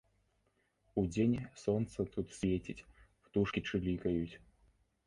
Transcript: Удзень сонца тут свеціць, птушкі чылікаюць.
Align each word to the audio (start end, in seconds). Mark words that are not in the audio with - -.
Удзень 1.01 1.35
сонца 1.65 2.09
тут 2.17 2.27
свеціць, 2.39 2.79
птушкі 3.25 3.59
чылікаюць. 3.71 4.35